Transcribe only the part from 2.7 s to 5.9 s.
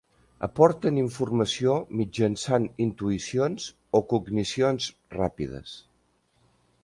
intuïcions o cognicions ràpides.